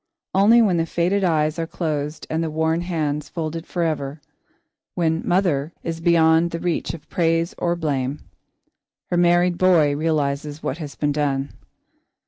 [0.33, 4.19] Only when the faded eyes are closed and the worn hands folded forever;
[4.95, 8.21] when "mother" is beyond the reach of praise or blame,
[9.11, 11.53] her married boy realises what has been done.